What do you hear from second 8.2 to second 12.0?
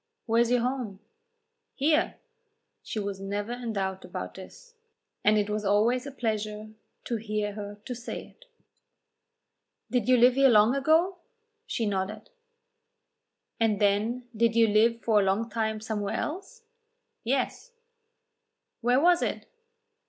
it. "Did you live here long ago?" She